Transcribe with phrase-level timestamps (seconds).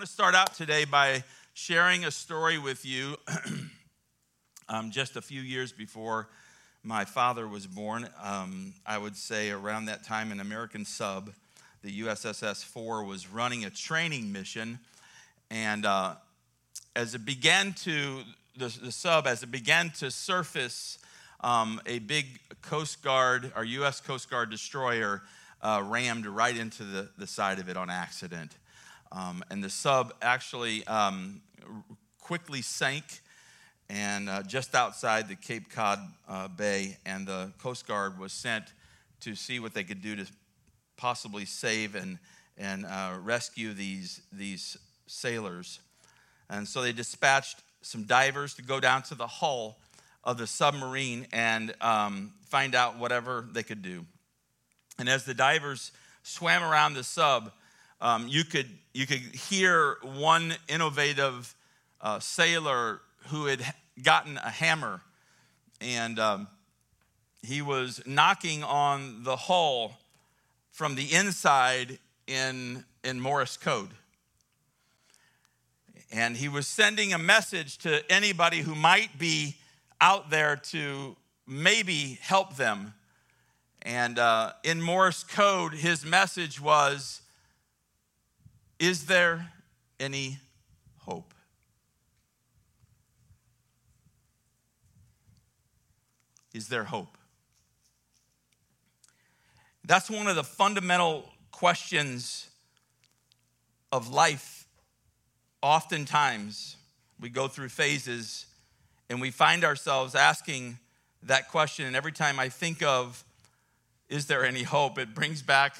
[0.00, 1.22] want to start out today by
[1.52, 3.16] sharing a story with you.
[4.70, 6.26] um, just a few years before
[6.82, 11.32] my father was born, um, I would say around that time, an American sub,
[11.82, 14.78] the USS S-4, was running a training mission.
[15.50, 16.14] And uh,
[16.96, 18.22] as it began to,
[18.56, 20.98] the, the, sub, as it began to surface,
[21.40, 24.00] um, a big Coast Guard, our U.S.
[24.00, 25.20] Coast Guard destroyer,
[25.60, 28.56] uh, rammed right into the, the side of it on accident.
[29.12, 31.40] Um, and the sub actually um,
[32.20, 33.04] quickly sank
[33.88, 38.64] and uh, just outside the Cape Cod uh, Bay, and the Coast Guard was sent
[39.20, 40.26] to see what they could do to
[40.96, 42.18] possibly save and,
[42.56, 44.76] and uh, rescue these, these
[45.08, 45.80] sailors.
[46.48, 49.78] And so they dispatched some divers to go down to the hull
[50.22, 54.06] of the submarine and um, find out whatever they could do.
[55.00, 55.90] And as the divers
[56.22, 57.52] swam around the sub,
[58.00, 61.54] um, you, could, you could hear one innovative
[62.00, 63.62] uh, sailor who had
[64.02, 65.02] gotten a hammer
[65.80, 66.48] and um,
[67.42, 69.98] he was knocking on the hull
[70.70, 73.90] from the inside in, in Morse code.
[76.12, 79.56] And he was sending a message to anybody who might be
[80.00, 82.94] out there to maybe help them.
[83.82, 87.22] And uh, in Morse code, his message was
[88.80, 89.52] Is there
[90.00, 90.38] any
[91.00, 91.34] hope?
[96.54, 97.18] Is there hope?
[99.84, 102.48] That's one of the fundamental questions
[103.92, 104.66] of life.
[105.60, 106.76] Oftentimes,
[107.20, 108.46] we go through phases
[109.10, 110.78] and we find ourselves asking
[111.24, 111.84] that question.
[111.84, 113.24] And every time I think of,
[114.08, 114.98] is there any hope?
[114.98, 115.76] It brings back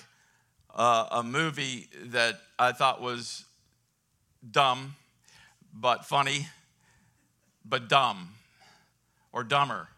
[0.75, 3.45] uh, a movie that I thought was
[4.49, 4.95] dumb,
[5.73, 6.49] but funny,
[7.65, 8.31] but dumb,
[9.33, 9.89] or dumber.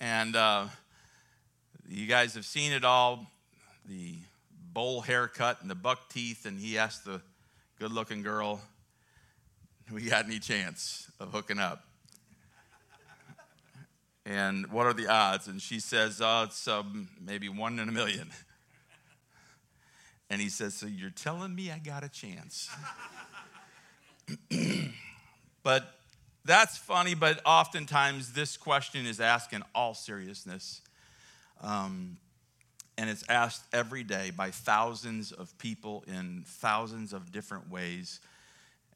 [0.00, 0.66] And uh,
[1.88, 3.26] you guys have seen it all
[3.86, 4.14] the
[4.72, 6.46] bowl haircut and the buck teeth.
[6.46, 7.20] And he asked the
[7.78, 8.60] good looking girl,
[9.92, 11.84] We got any chance of hooking up?
[14.30, 15.48] And what are the odds?
[15.48, 18.30] And she says, Oh, it's um, maybe one in a million.
[20.30, 22.70] And he says, So you're telling me I got a chance?
[25.64, 25.96] but
[26.44, 30.80] that's funny, but oftentimes this question is asked in all seriousness.
[31.60, 32.16] Um,
[32.96, 38.20] and it's asked every day by thousands of people in thousands of different ways.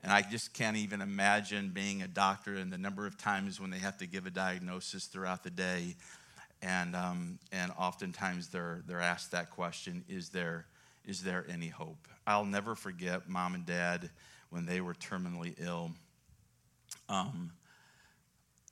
[0.05, 3.71] And I just can't even imagine being a doctor and the number of times when
[3.71, 5.97] they have to give a diagnosis throughout the day.
[6.61, 10.67] And, um, and oftentimes they're, they're asked that question is there,
[11.07, 12.07] is there any hope?
[12.27, 14.11] I'll never forget mom and dad
[14.51, 15.91] when they were terminally ill
[17.09, 17.53] um,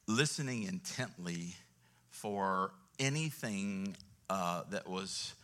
[0.07, 1.55] listening intently
[2.11, 3.97] for anything
[4.29, 5.35] uh, that was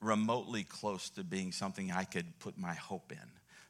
[0.00, 3.18] remotely close to being something I could put my hope in,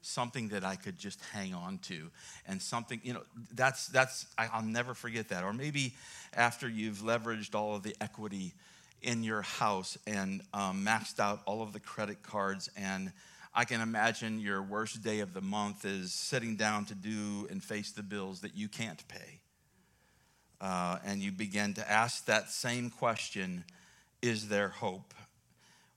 [0.03, 2.11] something that I could just hang on to,
[2.47, 3.23] and something, you know,
[3.55, 5.45] that's, that's I'll never forget that.
[5.45, 5.95] Or maybe
[6.35, 8.55] after you've leveraged all of the equity
[9.03, 13.13] in your house and um, maxed out all of the credit cards and
[13.59, 17.61] I can imagine your worst day of the month is sitting down to do and
[17.61, 19.41] face the bills that you can't pay.
[20.61, 23.65] Uh, and you begin to ask that same question
[24.23, 25.13] Is there hope?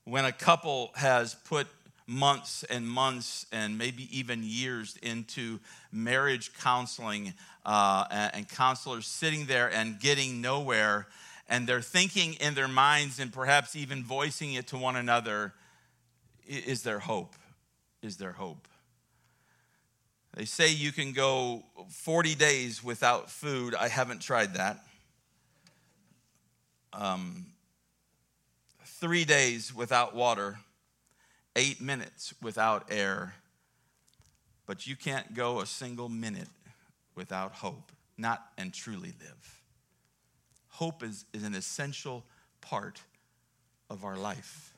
[0.04, 1.68] When a couple has put
[2.06, 9.72] months and months and maybe even years into marriage counseling uh, and counselors sitting there
[9.72, 11.06] and getting nowhere,
[11.48, 15.54] and they're thinking in there minds and perhaps even voicing it to one another
[16.46, 17.34] is there hope?
[18.02, 18.68] is their hope.
[20.34, 23.74] They say you can go 40 days without food.
[23.74, 24.84] I haven't tried that.
[26.92, 27.46] Um,
[28.84, 30.58] three days without water,
[31.56, 33.34] eight minutes without air.
[34.66, 36.48] But you can't go a single minute
[37.14, 39.62] without hope, not and truly live.
[40.68, 42.24] Hope is, is an essential
[42.60, 43.02] part
[43.90, 44.72] of our life,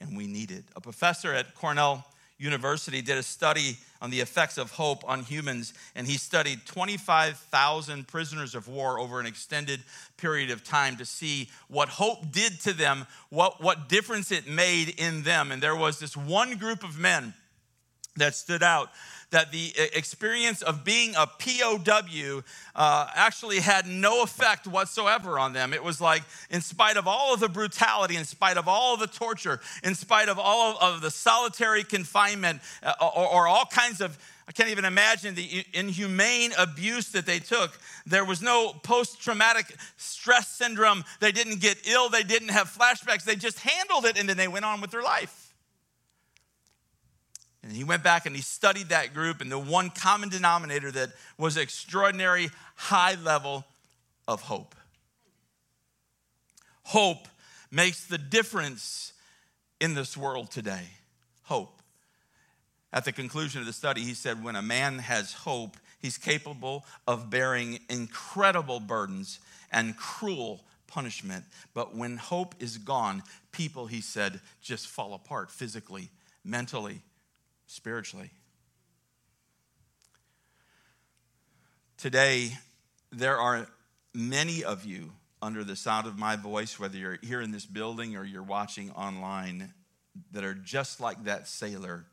[0.00, 0.64] and we need it.
[0.76, 2.04] A professor at Cornell
[2.38, 8.06] University did a study on the effects of hope on humans, and he studied 25,000
[8.06, 9.80] prisoners of war over an extended
[10.16, 14.88] period of time to see what hope did to them, what, what difference it made
[15.00, 15.50] in them.
[15.50, 17.34] And there was this one group of men
[18.18, 18.90] that stood out
[19.30, 22.42] that the experience of being a POW
[22.74, 25.72] uh, actually had no effect whatsoever on them.
[25.74, 29.00] It was like, in spite of all of the brutality, in spite of all of
[29.00, 34.00] the torture, in spite of all of the solitary confinement, uh, or, or all kinds
[34.00, 34.18] of
[34.48, 37.78] I can't even imagine the inhumane abuse that they took.
[38.06, 39.66] There was no post traumatic
[39.98, 41.04] stress syndrome.
[41.20, 42.08] They didn't get ill.
[42.08, 43.24] They didn't have flashbacks.
[43.24, 45.47] They just handled it and then they went on with their life.
[47.68, 51.10] And he went back and he studied that group, and the one common denominator that
[51.36, 53.66] was extraordinary high level
[54.26, 54.74] of hope.
[56.84, 57.28] Hope
[57.70, 59.12] makes the difference
[59.82, 60.84] in this world today.
[61.42, 61.82] Hope.
[62.90, 66.86] At the conclusion of the study, he said, When a man has hope, he's capable
[67.06, 69.40] of bearing incredible burdens
[69.70, 71.44] and cruel punishment.
[71.74, 76.08] But when hope is gone, people, he said, just fall apart physically,
[76.42, 77.02] mentally,
[77.68, 78.30] spiritually.
[81.98, 82.56] Today,
[83.12, 83.68] there are
[84.14, 88.16] many of you under the sound of my voice, whether you're here in this building
[88.16, 89.72] or you're watching online,
[90.32, 92.06] that are just like that sailor,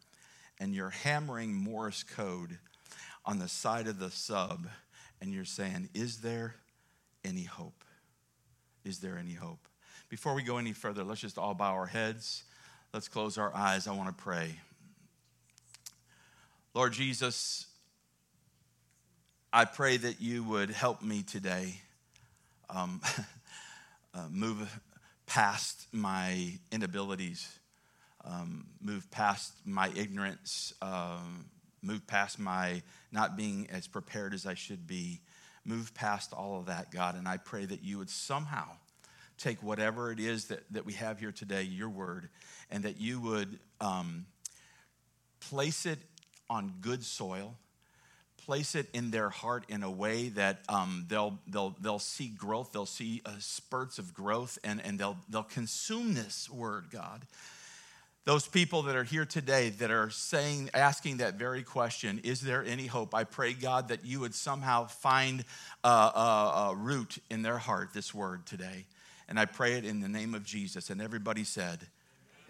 [0.59, 2.59] and you're hammering Morse code
[3.25, 4.67] on the side of the sub,
[5.21, 6.55] and you're saying, Is there
[7.23, 7.83] any hope?
[8.83, 9.67] Is there any hope?
[10.09, 12.43] Before we go any further, let's just all bow our heads.
[12.93, 13.87] Let's close our eyes.
[13.87, 14.55] I want to pray.
[16.75, 17.67] Lord Jesus,
[19.53, 21.75] I pray that you would help me today
[22.69, 22.99] um,
[24.13, 24.77] uh, move
[25.25, 27.47] past my inabilities,
[28.25, 31.45] um, move past my ignorance, um,
[31.81, 35.21] move past my not being as prepared as I should be,
[35.63, 37.15] move past all of that, God.
[37.15, 38.67] And I pray that you would somehow
[39.37, 42.27] take whatever it is that, that we have here today, your word,
[42.69, 44.25] and that you would um,
[45.39, 45.99] place it
[46.49, 47.55] on good soil,
[48.37, 52.71] place it in their heart in a way that um, they'll, they'll, they'll see growth,
[52.71, 57.25] they'll see uh, spurts of growth, and, and they'll, they'll consume this word, God.
[58.25, 62.63] Those people that are here today that are saying, asking that very question, is there
[62.63, 63.13] any hope?
[63.13, 65.45] I pray, God, that you would somehow find
[65.83, 68.85] a, a, a root in their heart, this word today.
[69.29, 70.89] And I pray it in the name of Jesus.
[70.89, 71.79] And everybody said,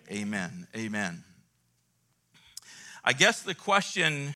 [0.09, 0.67] Amen.
[0.75, 0.85] Amen.
[0.85, 1.34] Amen.
[3.07, 4.33] I guess the question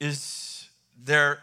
[0.00, 1.40] is there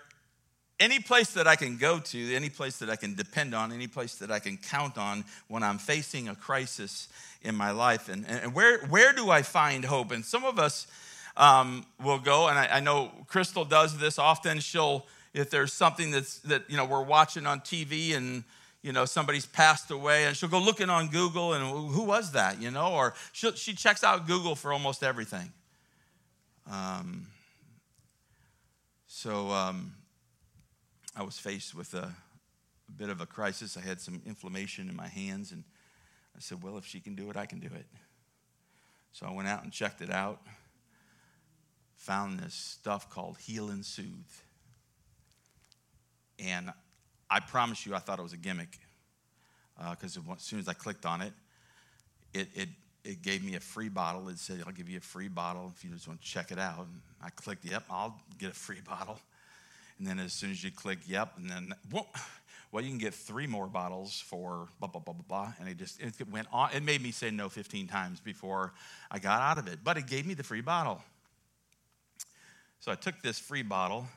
[0.80, 3.88] any place that I can go to, any place that I can depend on, any
[3.88, 7.10] place that I can count on when I'm facing a crisis
[7.42, 8.08] in my life?
[8.08, 10.12] And, and where, where do I find hope?
[10.12, 10.88] And some of us
[11.36, 14.62] um, will go, and I, I know Crystal does this often.
[14.62, 18.46] She'll, if there's something that's, that, you know, we're watching on TV and,
[18.82, 22.62] you know, somebody's passed away, and she'll go looking on Google and who was that,
[22.62, 25.52] you know, or she checks out Google for almost everything.
[26.70, 27.28] Um,
[29.08, 29.94] so um,
[31.16, 32.14] I was faced with a,
[32.90, 33.78] a, bit of a crisis.
[33.78, 35.64] I had some inflammation in my hands, and
[36.36, 37.86] I said, Well, if she can do it, I can do it.
[39.12, 40.42] So I went out and checked it out,
[41.96, 44.08] found this stuff called Heal and Soothe.
[46.40, 46.72] And
[47.30, 48.80] I promise you, I thought it was a gimmick
[49.92, 51.34] because uh, as soon as I clicked on it,
[52.34, 52.70] it, it
[53.06, 54.28] it gave me a free bottle.
[54.30, 56.58] It said, I'll give you a free bottle if you just want to check it
[56.58, 56.80] out.
[56.80, 59.20] And I clicked, yep, I'll get a free bottle.
[60.00, 62.08] And then as soon as you click, yep, and then, well,
[62.72, 65.54] well you can get three more bottles for blah, blah, blah, blah, blah.
[65.60, 66.72] And it just, it went on.
[66.74, 68.74] It made me say no 15 times before
[69.12, 69.80] I got out of it.
[69.84, 71.02] But it gave me the free bottle.
[72.80, 74.08] So I took this free bottle,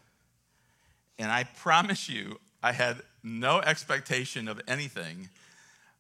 [1.18, 5.28] and I promise you, I had no expectation of anything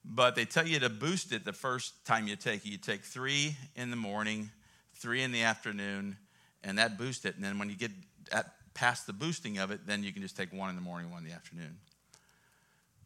[0.08, 2.70] but they tell you to boost it the first time you take it.
[2.70, 4.50] You take three in the morning,
[4.94, 6.16] three in the afternoon,
[6.64, 7.36] and that boosts it.
[7.36, 7.90] And then when you get
[8.32, 11.10] at, past the boosting of it, then you can just take one in the morning,
[11.10, 11.76] one in the afternoon.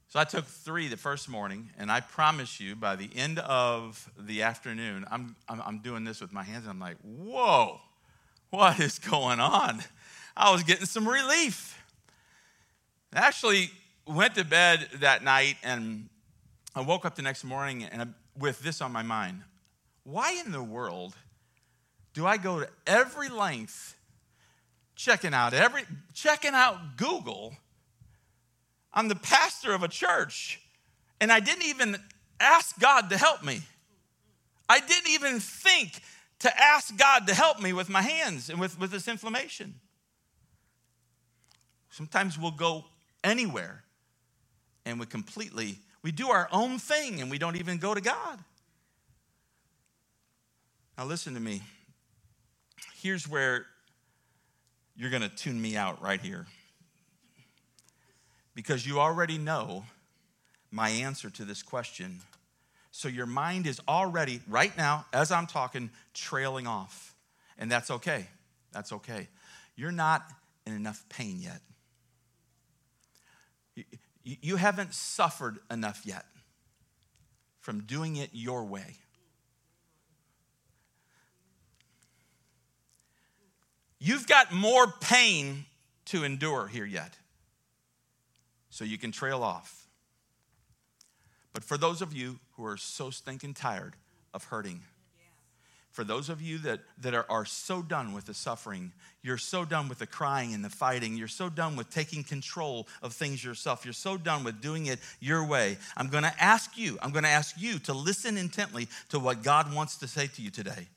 [0.08, 4.10] So I took three the first morning, and I promise you, by the end of
[4.18, 7.80] the afternoon, I'm, I'm, I'm doing this with my hands, and I'm like, whoa,
[8.50, 9.82] what is going on?
[10.36, 11.82] I was getting some relief.
[13.14, 13.70] I actually
[14.06, 16.10] went to bed that night and
[16.74, 19.42] I woke up the next morning and with this on my mind
[20.04, 21.14] why in the world
[22.14, 23.96] do I go to every length
[24.96, 25.82] checking out every
[26.14, 27.54] checking out Google?
[28.92, 30.60] I'm the pastor of a church,
[31.20, 31.96] and I didn't even
[32.38, 33.60] ask God to help me.
[34.68, 36.02] I didn't even think
[36.40, 39.74] to ask God to help me with my hands and with, with this inflammation.
[41.90, 42.84] Sometimes we'll go
[43.22, 43.84] anywhere
[44.84, 48.38] and we completely we do our own thing and we don't even go to God.
[50.98, 51.62] Now, listen to me.
[53.00, 53.66] here's where
[54.96, 56.46] you're going to tune me out right here.
[58.54, 59.84] Because you already know
[60.70, 62.20] my answer to this question.
[62.90, 67.14] So your mind is already, right now, as I'm talking, trailing off.
[67.58, 68.26] And that's okay.
[68.72, 69.28] That's okay.
[69.76, 70.22] You're not
[70.66, 71.60] in enough pain yet.
[74.24, 76.24] You haven't suffered enough yet
[77.60, 78.96] from doing it your way.
[83.98, 85.64] You've got more pain
[86.06, 87.16] to endure here yet.
[88.70, 89.86] So you can trail off.
[91.52, 93.94] But for those of you who are so stinking tired
[94.34, 94.80] of hurting,
[95.92, 99.64] for those of you that, that are, are so done with the suffering, you're so
[99.64, 103.44] done with the crying and the fighting, you're so done with taking control of things
[103.44, 105.76] yourself, you're so done with doing it your way.
[105.96, 109.98] I'm to ask you, I'm to ask you to listen intently to what God wants
[109.98, 110.88] to say to you today.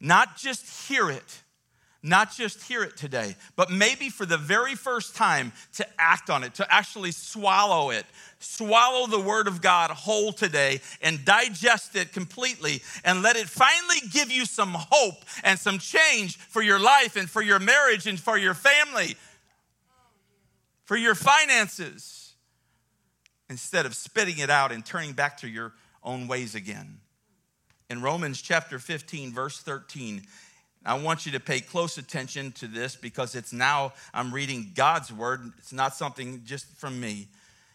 [0.00, 1.42] Not just hear it,
[2.06, 6.44] not just hear it today, but maybe for the very first time to act on
[6.44, 8.06] it, to actually swallow it,
[8.38, 14.00] swallow the word of God whole today and digest it completely and let it finally
[14.12, 18.20] give you some hope and some change for your life and for your marriage and
[18.20, 19.16] for your family,
[20.84, 22.34] for your finances,
[23.48, 25.72] instead of spitting it out and turning back to your
[26.02, 26.98] own ways again.
[27.88, 30.22] In Romans chapter 15, verse 13,
[30.86, 35.12] I want you to pay close attention to this because it's now I'm reading God's
[35.12, 35.52] word.
[35.58, 37.26] It's not something just from me,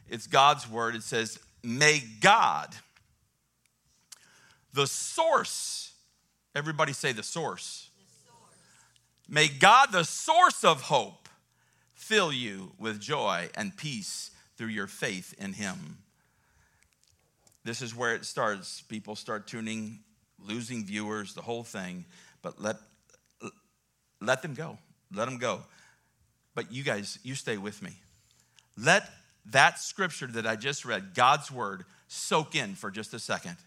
[0.09, 0.95] it's God's word.
[0.95, 2.73] It says, May God,
[4.73, 5.93] the source,
[6.55, 7.89] everybody say the source.
[9.27, 11.29] May God, the source of hope,
[11.93, 15.97] fill you with joy and peace through your faith in Him.
[17.63, 18.81] This is where it starts.
[18.81, 19.99] People start tuning,
[20.39, 22.05] losing viewers, the whole thing.
[22.41, 22.77] But let
[24.21, 24.77] let them go.
[25.13, 25.61] Let them go.
[26.55, 27.91] But you guys, you stay with me.
[28.77, 29.09] Let
[29.47, 33.57] that scripture that I just read, God's word, soak in for just a second.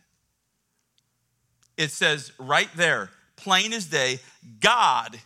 [1.76, 4.20] It says right there, plain as day,
[4.60, 5.18] God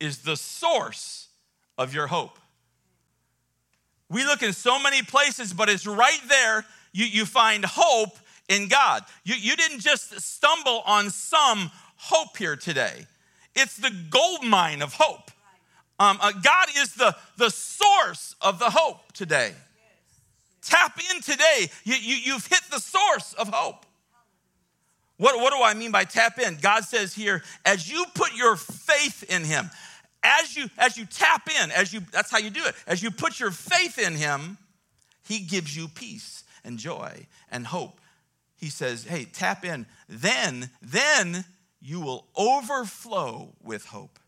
[0.00, 1.28] is the source
[1.78, 2.38] of your hope.
[4.10, 6.64] We look in so many places, but it's right there.
[6.92, 8.16] You, you find hope
[8.48, 9.02] in God.
[9.24, 13.06] You, you didn't just stumble on some hope here today.
[13.54, 15.30] It's the gold mine of hope.
[15.98, 19.52] Um, uh, God is the, the source of the hope today.
[20.62, 21.68] Tap in today.
[21.84, 23.86] You, you, you've hit the source of hope.
[25.16, 26.56] What, what do I mean by tap in?
[26.60, 29.70] God says here, as you put your faith in Him,
[30.24, 32.74] as you as you tap in, as you that's how you do it.
[32.86, 34.56] As you put your faith in Him,
[35.28, 38.00] He gives you peace and joy and hope.
[38.56, 39.86] He says, "Hey, tap in.
[40.08, 41.44] Then, then
[41.84, 44.18] you will overflow with hope.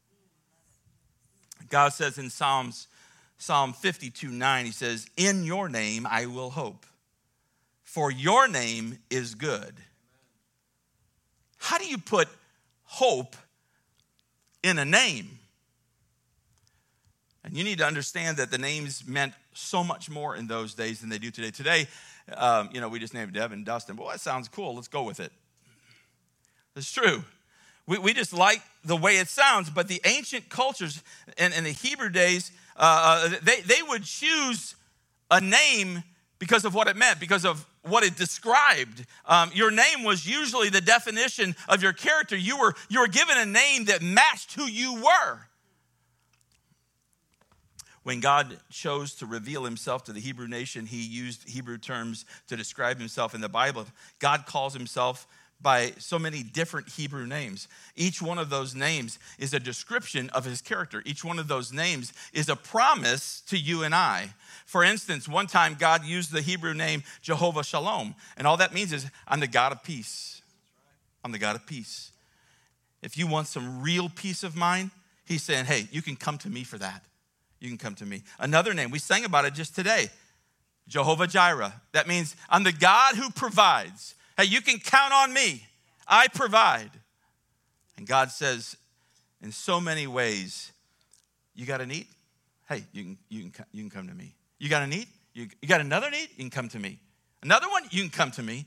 [1.70, 2.86] God says in Psalms,
[3.38, 6.84] Psalm 52 9, He says, In your name I will hope,
[7.82, 9.74] for your name is good.
[11.56, 12.28] How do you put
[12.84, 13.36] hope
[14.62, 15.38] in a name?
[17.42, 21.00] And you need to understand that the names meant so much more in those days
[21.00, 21.50] than they do today.
[21.50, 21.86] Today,
[22.36, 23.96] um, you know, we just named Devin Dustin.
[23.96, 24.74] Well, that sounds cool.
[24.74, 25.32] Let's go with it.
[26.74, 27.24] It's true.
[27.86, 31.02] We, we just like the way it sounds, but the ancient cultures
[31.38, 34.74] in, the Hebrew days, uh, uh, they, they would choose
[35.30, 36.02] a name
[36.38, 39.06] because of what it meant, because of what it described.
[39.24, 42.36] Um, your name was usually the definition of your character.
[42.36, 45.40] You were, you were given a name that matched who you were.
[48.02, 52.56] When God chose to reveal himself to the Hebrew nation, he used Hebrew terms to
[52.56, 53.86] describe himself in the Bible.
[54.20, 55.26] God calls himself
[55.60, 57.66] by so many different Hebrew names.
[57.94, 61.02] Each one of those names is a description of his character.
[61.06, 64.30] Each one of those names is a promise to you and I.
[64.66, 68.92] For instance, one time God used the Hebrew name Jehovah Shalom, and all that means
[68.92, 70.42] is I'm the God of peace.
[71.24, 72.12] I'm the God of peace.
[73.02, 74.90] If you want some real peace of mind,
[75.24, 77.04] he's saying, hey, you can come to me for that.
[77.60, 78.22] You can come to me.
[78.38, 80.10] Another name, we sang about it just today
[80.88, 81.72] Jehovah Jireh.
[81.92, 84.14] That means I'm the God who provides.
[84.36, 85.66] Hey, you can count on me.
[86.06, 86.90] I provide.
[87.96, 88.76] And God says,
[89.42, 90.72] in so many ways,
[91.54, 92.06] you got a need?
[92.68, 94.34] Hey, you can, you can, you can come to me.
[94.58, 95.06] You got a need?
[95.34, 96.28] You, you got another need?
[96.36, 96.98] You can come to me.
[97.42, 97.84] Another one?
[97.90, 98.66] You can come to me.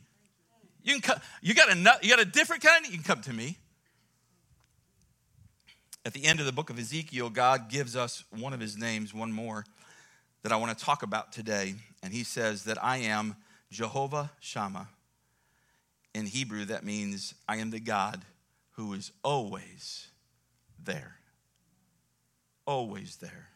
[0.84, 2.86] You, can you, got a, you got a different kind?
[2.86, 3.58] You can come to me.
[6.06, 9.14] At the end of the book of Ezekiel, God gives us one of his names,
[9.14, 9.66] one more,
[10.44, 11.76] that I want to talk about today.
[12.02, 13.36] And he says that I am
[13.70, 14.88] Jehovah Shammah.
[16.14, 18.24] In Hebrew, that means I am the God
[18.72, 20.08] who is always
[20.84, 21.18] there.
[22.66, 23.50] Always there.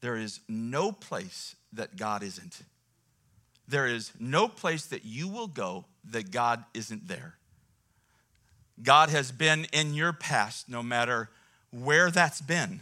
[0.00, 2.62] There is no place that God isn't.
[3.66, 7.36] There is no place that you will go that God isn't there.
[8.82, 11.30] God has been in your past, no matter
[11.70, 12.80] where that's been,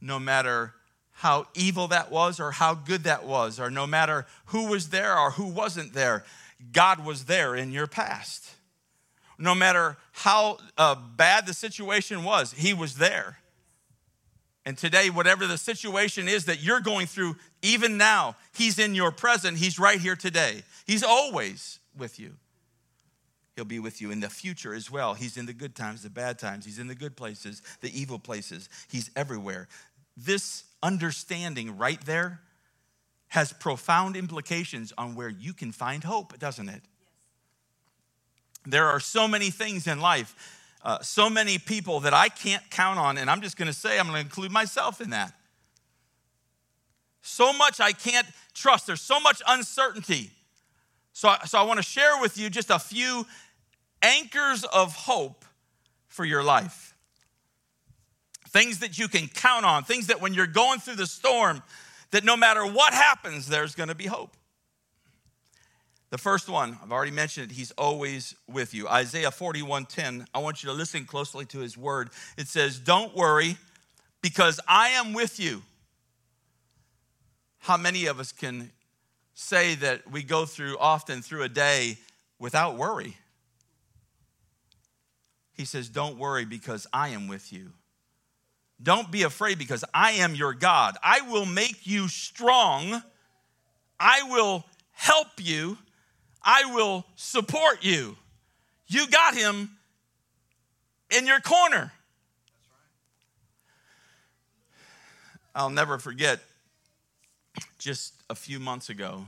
[0.00, 0.74] no matter
[1.12, 5.18] how evil that was or how good that was, or no matter who was there
[5.18, 6.24] or who wasn't there,
[6.72, 8.48] God was there in your past.
[9.38, 13.38] No matter how uh, bad the situation was, He was there.
[14.66, 19.12] And today, whatever the situation is that you're going through, even now, He's in your
[19.12, 19.56] present.
[19.56, 20.62] He's right here today.
[20.86, 22.34] He's always with you.
[23.54, 25.14] He'll be with you in the future as well.
[25.14, 26.64] He's in the good times, the bad times.
[26.64, 28.68] He's in the good places, the evil places.
[28.88, 29.68] He's everywhere.
[30.16, 32.40] This understanding right there
[33.28, 36.82] has profound implications on where you can find hope, doesn't it?
[38.66, 40.34] There are so many things in life,
[40.82, 44.06] uh, so many people that I can't count on, and I'm just to say I'm
[44.08, 45.32] to include myself in that.
[47.22, 48.86] So much I can't trust.
[48.86, 50.30] There's so much uncertainty.
[51.12, 53.26] So, so I want to share with you just a few
[54.02, 55.44] anchors of hope
[56.06, 56.94] for your life.
[58.48, 61.62] Things that you can count on, things that when you're going through the storm,
[62.10, 64.36] that no matter what happens, there's going to be hope.
[66.10, 68.88] The first one, I've already mentioned it, he's always with you.
[68.88, 70.26] Isaiah 41:10.
[70.32, 72.10] I want you to listen closely to his word.
[72.38, 73.58] It says, "Don't worry,
[74.22, 75.62] because I am with you."
[77.58, 78.72] How many of us can
[79.34, 81.98] say that we go through often through a day
[82.38, 83.16] without worry?
[85.58, 87.72] He says, Don't worry because I am with you.
[88.82, 90.96] Don't be afraid because I am your God.
[91.02, 93.02] I will make you strong.
[93.98, 95.78] I will help you.
[96.42, 98.16] I will support you.
[98.86, 99.70] You got him
[101.10, 101.92] in your corner.
[105.54, 106.40] I'll never forget
[107.78, 109.26] just a few months ago,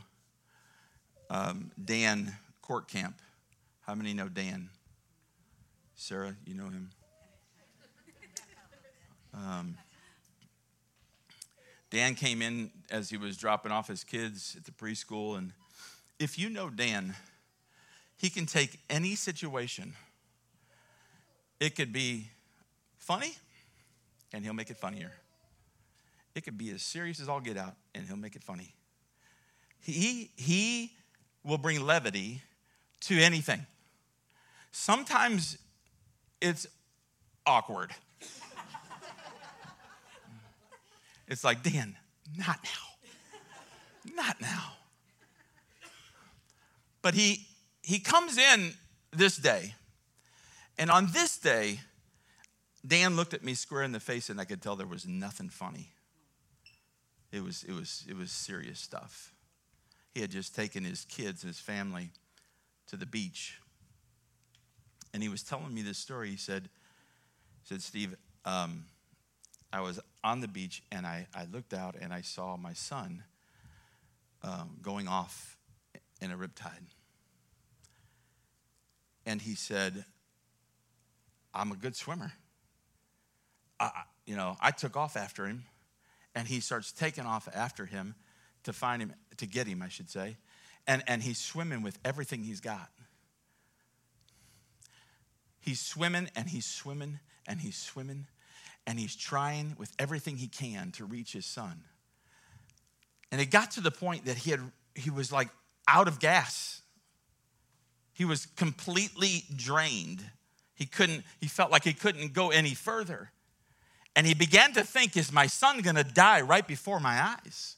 [1.29, 3.15] um, Dan Courtcamp.
[3.81, 4.69] How many know Dan?
[5.97, 6.91] Sarah, you know him?
[9.35, 9.77] Um,
[11.91, 15.37] Dan came in as he was dropping off his kids at the preschool.
[15.37, 15.53] And
[16.19, 17.15] if you know Dan,
[18.17, 19.95] he can take any situation.
[21.59, 22.29] It could be
[22.99, 23.33] funny,
[24.33, 25.13] and he'll make it funnier.
[26.35, 28.75] It could be as serious as all get out, and he'll make it funny.
[29.81, 30.93] He, he
[31.45, 32.43] will bring levity
[33.01, 33.67] to anything.
[34.71, 35.59] Sometimes
[36.41, 36.67] it's
[37.47, 37.91] awkward.
[41.31, 41.97] It's like, Dan,
[42.37, 44.15] not now.
[44.15, 44.73] Not now.
[47.01, 47.47] But he
[47.83, 48.75] he comes in
[49.13, 49.75] this day.
[50.79, 51.81] And on this day,
[52.87, 55.49] Dan looked at me square in the face and I could tell there was nothing
[55.49, 55.93] funny.
[57.33, 59.33] It was it was it was serious stuff.
[60.15, 62.11] He had just taken his kids and his family
[62.89, 63.61] to the beach
[65.13, 66.31] and he was telling me this story.
[66.31, 66.69] He said,
[67.65, 68.85] said Steve, um,
[69.73, 73.25] I was on the beach and I, I looked out and I saw my son
[74.43, 75.57] um, going off
[76.21, 76.93] in a riptide.
[79.27, 80.05] And he said,
[81.55, 82.33] I'm a good swimmer.
[83.79, 83.91] I,
[84.27, 85.65] you know, I took off after him,
[86.35, 88.15] and he starts taking off after him
[88.65, 90.37] to find him, to get him, I should say.
[90.87, 92.91] And, and he's swimming with everything he's got.
[95.61, 98.27] He's swimming and he's swimming and he's swimming
[98.87, 101.85] and he's trying with everything he can to reach his son.
[103.33, 104.61] And it got to the point that he had
[104.95, 105.49] he was like
[105.87, 106.83] out of gas.
[108.13, 110.25] He was completely drained.
[110.75, 113.31] He couldn't he felt like he couldn't go any further.
[114.17, 117.77] And he began to think is my son to die right before my eyes?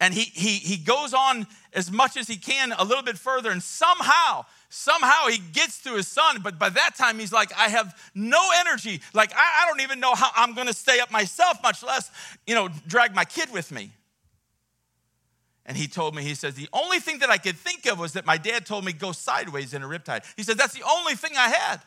[0.00, 3.50] And he, he, he goes on as much as he can a little bit further,
[3.50, 4.44] and somehow
[4.76, 8.40] Somehow he gets to his son, but by that time he's like, I have no
[8.58, 9.02] energy.
[9.12, 12.10] Like, I, I don't even know how I'm going to stay up myself, much less,
[12.44, 13.92] you know, drag my kid with me.
[15.64, 18.14] And he told me, he says, the only thing that I could think of was
[18.14, 20.24] that my dad told me go sideways in a riptide.
[20.36, 21.80] He said, that's the only thing I had.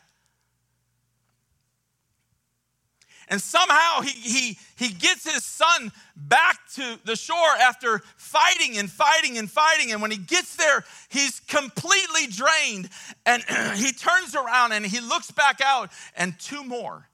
[3.30, 8.90] And somehow he, he, he gets his son back to the shore after fighting and
[8.90, 9.92] fighting and fighting.
[9.92, 12.88] And when he gets there, he's completely drained.
[13.26, 13.42] And
[13.76, 17.08] he turns around and he looks back out, and two more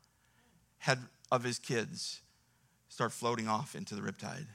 [0.79, 1.01] had,
[1.33, 2.21] of his kids
[2.89, 4.47] start floating off into the riptide.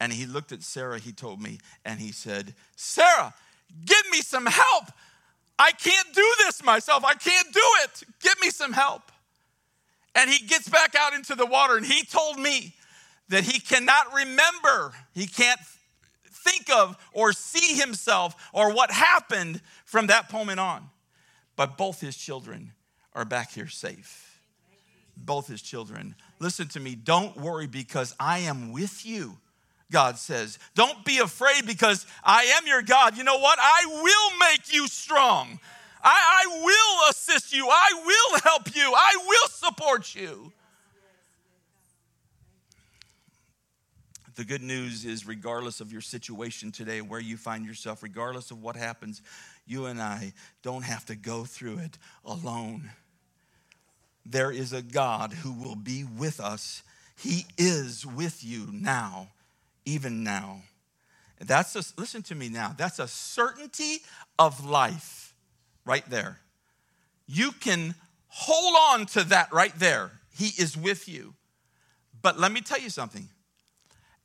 [0.00, 3.34] And he looked at Sarah, he told me, and he said, Sarah,
[3.84, 4.84] give me some help.
[5.58, 7.04] I can't do this myself.
[7.04, 8.04] I can't do it.
[8.20, 9.10] Get me some help.
[10.14, 12.74] And he gets back out into the water, and he told me
[13.28, 15.60] that he cannot remember, he can't
[16.30, 20.88] think of or see himself or what happened from that moment on.
[21.56, 22.72] But both his children
[23.14, 24.40] are back here safe.
[25.16, 26.14] Both his children.
[26.38, 29.38] Listen to me, don't worry because I am with you.
[29.90, 30.58] God says.
[30.74, 33.16] Don't be afraid because I am your God.
[33.16, 33.58] You know what?
[33.60, 35.58] I will make you strong.
[36.02, 37.68] I, I will assist you.
[37.68, 38.92] I will help you.
[38.94, 40.52] I will support you.
[44.36, 48.62] The good news is, regardless of your situation today, where you find yourself, regardless of
[48.62, 49.20] what happens,
[49.66, 50.32] you and I
[50.62, 52.92] don't have to go through it alone.
[54.24, 56.84] There is a God who will be with us.
[57.16, 59.30] He is with you now,
[59.84, 60.62] even now.
[61.40, 62.74] That's a, listen to me now.
[62.76, 64.02] That's a certainty
[64.38, 65.27] of life
[65.88, 66.38] right there.
[67.26, 67.94] You can
[68.28, 70.12] hold on to that right there.
[70.36, 71.34] He is with you.
[72.22, 73.28] But let me tell you something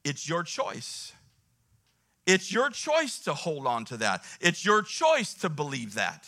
[0.04, 1.14] it's your choice.
[2.26, 4.24] It's your choice to hold on to that.
[4.40, 6.28] It's your choice to believe that.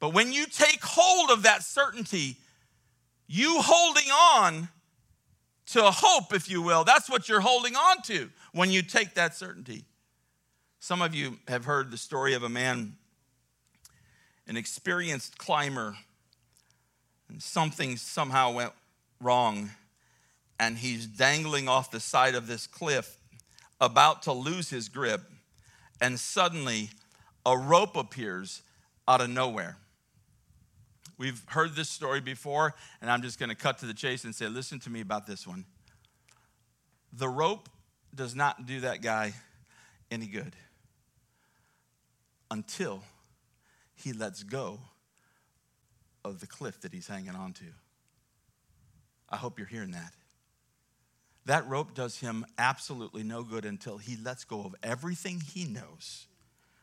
[0.00, 2.36] But when you take hold of that certainty,
[3.28, 4.68] you holding on
[5.66, 9.36] to hope, if you will, that's what you're holding on to when you take that
[9.36, 9.84] certainty.
[10.80, 12.96] Some of you have heard the story of a man,
[14.46, 15.96] an experienced climber,
[17.28, 18.72] and something somehow went
[19.20, 19.70] wrong
[20.58, 23.18] and he's dangling off the side of this cliff,
[23.80, 25.22] about to lose his grip,
[26.00, 26.90] and suddenly
[27.44, 28.62] a rope appears
[29.08, 29.76] out of nowhere.
[31.18, 34.32] We've heard this story before, and I'm just going to cut to the chase and
[34.34, 35.64] say, listen to me about this one.
[37.12, 37.68] The rope
[38.14, 39.34] does not do that guy
[40.10, 40.54] any good
[42.50, 43.02] until
[44.02, 44.80] he lets go
[46.24, 47.66] of the cliff that he's hanging onto.
[49.28, 50.12] I hope you're hearing that.
[51.46, 56.26] That rope does him absolutely no good until he lets go of everything he knows,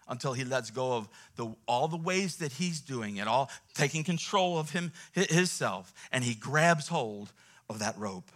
[0.08, 4.04] until he lets go of the, all the ways that he's doing it, all taking
[4.04, 7.32] control of him himself, and he grabs hold
[7.70, 8.32] of that rope.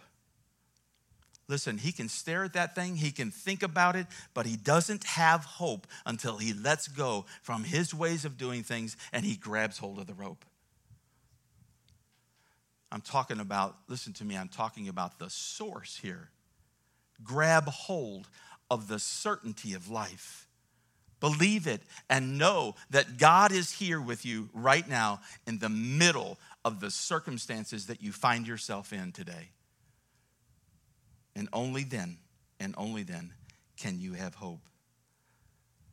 [1.46, 5.04] Listen, he can stare at that thing, he can think about it, but he doesn't
[5.04, 9.78] have hope until he lets go from his ways of doing things and he grabs
[9.78, 10.44] hold of the rope.
[12.90, 16.30] I'm talking about, listen to me, I'm talking about the source here.
[17.22, 18.28] Grab hold
[18.70, 20.46] of the certainty of life.
[21.20, 26.38] Believe it and know that God is here with you right now in the middle
[26.64, 29.50] of the circumstances that you find yourself in today.
[31.36, 32.18] And only then,
[32.60, 33.32] and only then,
[33.76, 34.60] can you have hope.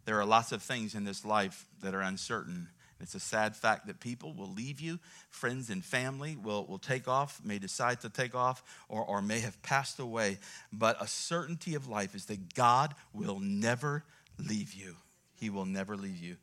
[0.06, 2.68] There are lots of things in this life that are uncertain
[3.02, 5.00] it's a sad fact that people will leave you.
[5.30, 9.40] Friends and family will, will take off, may decide to take off, or, or may
[9.40, 10.38] have passed away.
[10.72, 14.04] But a certainty of life is that God will never
[14.38, 14.98] leave you.
[15.36, 16.38] He will never leave you.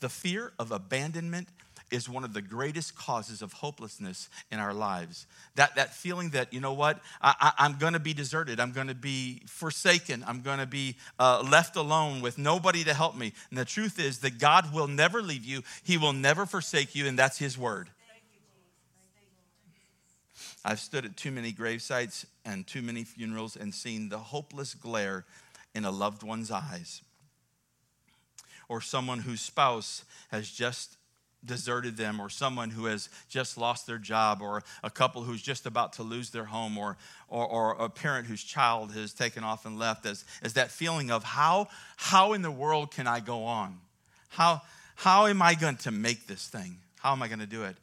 [0.00, 1.48] The fear of abandonment
[1.90, 5.26] is one of the greatest causes of hopelessness in our lives.
[5.54, 8.88] That, that feeling that, you know what, I, am going to be deserted, I'm going
[8.88, 13.32] to be forsaken, I'm going to be uh, left alone with nobody to help me.
[13.50, 17.06] And the truth is that God will never leave you, He will never forsake you,
[17.06, 17.88] and that's His word.
[20.64, 24.74] I've stood at too many grave sites and too many funerals and seen the hopeless
[24.74, 25.24] glare
[25.74, 27.00] in a loved one's eyes.
[28.68, 30.97] Or someone whose spouse has just
[31.44, 35.66] deserted them, or someone who has just lost their job, or a couple who's just
[35.66, 36.96] about to lose their home, or,
[37.28, 41.10] or, or a parent whose child has taken off and left, as, as that feeling
[41.10, 43.78] of how, how in the world can I go on?
[44.30, 44.62] How,
[44.96, 46.78] how am I going to make this thing?
[46.98, 47.76] How am I going to do it?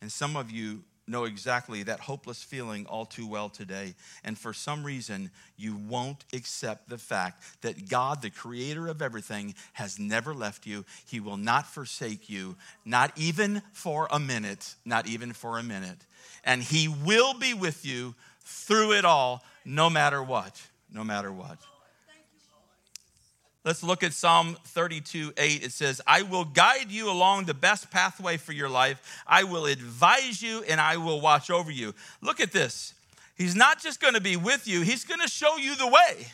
[0.00, 3.94] And some of you know exactly that hopeless feeling all too well today.
[4.24, 9.54] And for some reason, you won't accept the fact that God, the creator of everything,
[9.74, 10.84] has never left you.
[11.06, 15.98] He will not forsake you, not even for a minute, not even for a minute.
[16.44, 20.60] And He will be with you through it all, no matter what,
[20.92, 21.58] no matter what.
[23.64, 25.64] Let's look at Psalm 32 8.
[25.64, 29.22] It says, I will guide you along the best pathway for your life.
[29.26, 31.94] I will advise you and I will watch over you.
[32.22, 32.94] Look at this.
[33.36, 36.26] He's not just going to be with you, He's going to show you the way.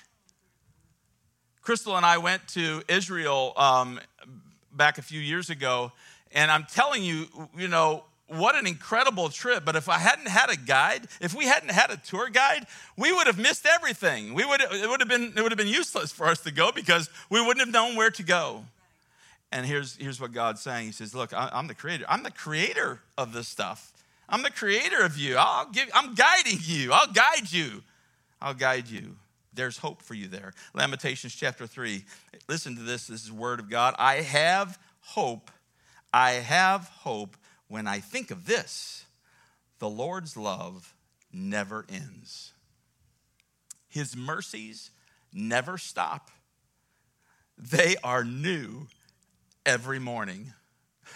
[1.63, 3.99] Crystal and I went to Israel um,
[4.73, 5.93] back a few years ago,
[6.33, 9.65] and I'm telling you, you know, what an incredible trip.
[9.65, 13.13] But if I hadn't had a guide, if we hadn't had a tour guide, we
[13.13, 14.35] would have missed everything.
[14.35, 16.73] We would, it, would have been, it would have been useless for us to go
[16.73, 18.65] because we wouldn't have known where to go.
[19.53, 22.05] And here's, here's what God's saying He says, Look, I'm the creator.
[22.09, 23.93] I'm the creator of this stuff.
[24.29, 25.37] I'm the creator of you.
[25.39, 26.93] I'll give, I'm guiding you.
[26.93, 27.83] I'll guide you.
[28.41, 29.17] I'll guide you.
[29.53, 30.55] There's hope for you there.
[30.73, 32.05] Lamentations chapter 3.
[32.49, 33.07] Listen to this.
[33.07, 33.95] This is word of God.
[33.99, 35.51] I have hope.
[36.13, 37.37] I have hope
[37.75, 39.05] when I think of this.
[39.81, 40.95] The Lord's love
[41.33, 42.53] never ends.
[43.89, 44.93] His mercies
[45.33, 46.31] never stop.
[47.59, 48.87] They are new
[49.67, 50.53] every morning.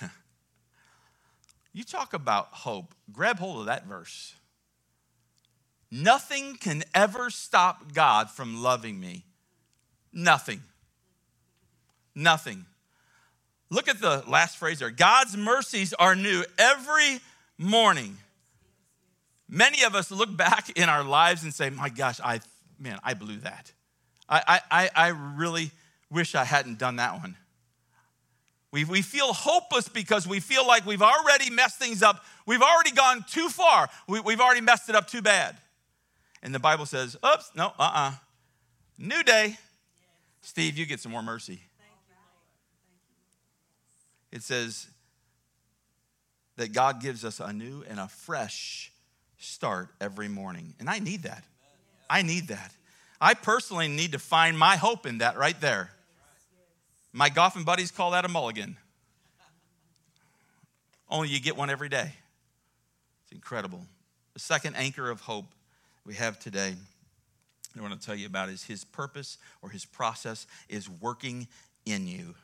[1.73, 2.93] you talk about hope.
[3.13, 4.35] Grab hold of that verse.
[5.93, 9.23] Nothing can ever stop God from loving me.
[10.13, 10.65] Nothing.
[12.17, 12.67] Nothing.
[13.71, 17.21] Look at the last phrase there God's mercies are new every
[17.59, 18.17] morning.
[19.49, 22.41] Many of us look back in our lives and say, My gosh, I,
[22.79, 23.73] man, I blew that.
[24.29, 25.71] I, I, I really
[26.11, 27.35] wish I hadn't done that one.
[28.71, 32.23] We, we feel hopeless because we feel like we've already messed things up.
[32.45, 33.89] We've already gone too far.
[34.07, 35.57] We, we've already messed it up too bad.
[36.43, 37.93] And the Bible says, oops, no, uh uh-uh.
[37.95, 38.13] uh.
[38.99, 39.57] New day.
[40.43, 41.63] Steve, you get some more mercy.
[44.31, 44.87] It says
[46.57, 48.93] that God gives us a new and a fresh
[49.39, 50.75] start every morning.
[50.79, 51.45] And I need that.
[52.11, 52.73] I need that.
[53.21, 55.91] I personally need to find my hope in that right there.
[57.13, 58.77] My golfing buddies call that a mulligan.
[61.11, 62.13] Only you get one every day.
[63.23, 63.85] It's incredible.
[64.35, 65.47] The second anchor of hope
[66.05, 66.75] we have today,
[67.77, 71.49] I want to tell you about is his purpose or his process is working
[71.87, 72.35] in you.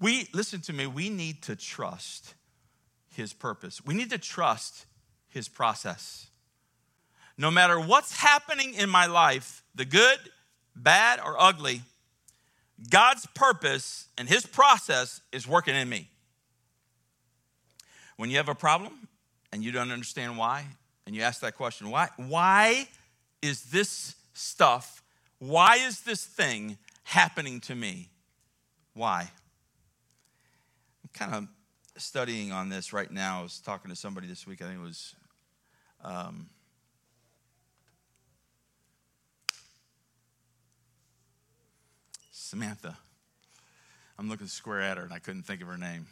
[0.00, 2.34] We, listen to me, we need to trust
[3.14, 3.84] his purpose.
[3.84, 4.86] We need to trust
[5.28, 6.28] his process.
[7.36, 10.18] No matter what's happening in my life, the good,
[10.76, 11.82] bad, or ugly,
[12.90, 16.08] God's purpose and his process is working in me.
[18.16, 19.08] When you have a problem
[19.52, 20.66] and you don't understand why,
[21.06, 22.88] and you ask that question, why, why
[23.42, 25.02] is this stuff,
[25.38, 28.08] why is this thing happening to me?
[28.94, 29.30] Why?
[31.14, 31.48] Kind of
[31.96, 33.40] studying on this right now.
[33.40, 35.14] I was talking to somebody this week, I think it was
[36.04, 36.48] um,
[42.30, 42.96] Samantha.
[44.18, 46.06] I'm looking square at her and I couldn't think of her name.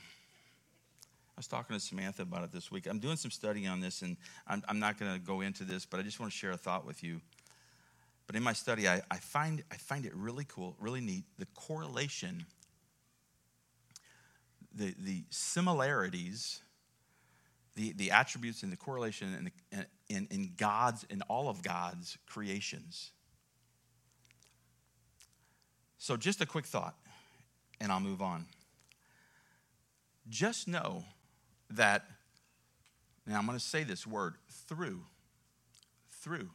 [1.36, 2.86] I was talking to Samantha about it this week.
[2.86, 5.84] I'm doing some studying on this and I'm, I'm not going to go into this,
[5.84, 7.20] but I just want to share a thought with you.
[8.26, 11.46] But in my study, I, I, find, I find it really cool, really neat, the
[11.54, 12.46] correlation,
[14.74, 16.62] the, the similarities,
[17.74, 23.12] the, the attributes and the correlation in, in, in God's, in all of God's creations.
[25.98, 26.96] So, just a quick thought,
[27.80, 28.46] and I'll move on.
[30.28, 31.04] Just know
[31.70, 32.04] that,
[33.26, 34.34] now I'm going to say this word
[34.68, 35.02] through,
[36.10, 36.50] through,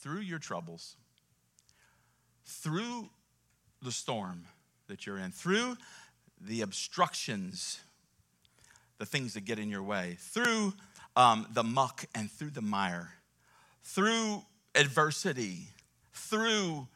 [0.00, 0.96] through your troubles,
[2.44, 3.10] through
[3.82, 4.44] the storm
[4.88, 5.76] that you're in, through
[6.46, 7.80] the obstructions,
[8.98, 10.72] the things that get in your way, through
[11.16, 13.14] um, the muck and through the mire,
[13.82, 14.42] through
[14.74, 15.68] adversity,
[16.12, 16.86] through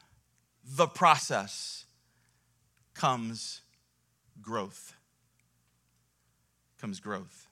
[0.63, 1.85] the process
[2.93, 3.61] comes
[4.41, 4.93] growth.
[6.79, 7.47] Comes growth.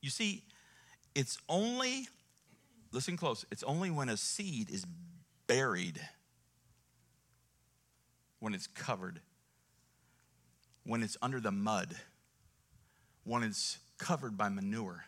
[0.00, 0.44] You see,
[1.14, 2.08] it's only,
[2.92, 4.86] listen close, it's only when a seed is
[5.46, 6.00] buried,
[8.38, 9.20] when it's covered,
[10.90, 11.94] when it's under the mud,
[13.22, 15.04] when it's covered by manure,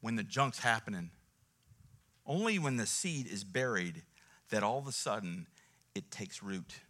[0.00, 1.10] when the junk's happening,
[2.26, 4.02] only when the seed is buried
[4.50, 5.46] that all of a sudden
[5.94, 6.80] it takes root.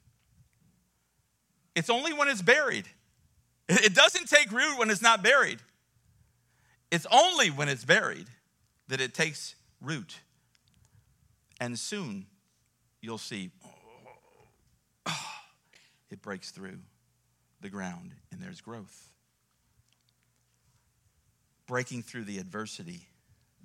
[1.74, 2.86] It's only when it's buried.
[3.68, 5.58] It doesn't take root when it's not buried.
[6.90, 8.28] It's only when it's buried
[8.88, 10.20] that it takes root.
[11.60, 12.24] And soon
[13.02, 13.50] you'll see
[16.10, 16.78] it breaks through
[17.60, 19.12] the ground and there's growth.
[21.66, 23.08] Breaking through the adversity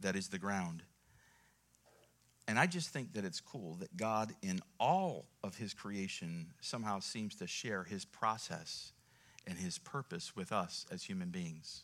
[0.02, 0.84] that is the ground
[2.48, 7.00] and I just think that it's cool that God, in all of his creation, somehow
[7.00, 8.92] seems to share his process
[9.48, 11.84] and his purpose with us as human beings.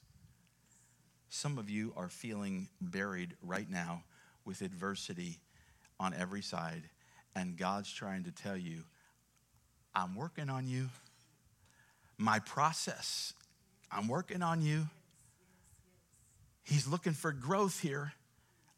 [1.30, 4.04] Some of you are feeling buried right now
[4.46, 5.40] with adversity
[6.00, 6.84] on every side,
[7.36, 8.84] and God's trying to tell you,
[9.94, 10.90] I'm working on you.
[12.18, 13.34] My process,
[13.92, 14.88] I'm working on you.
[16.64, 18.14] He's looking for growth here.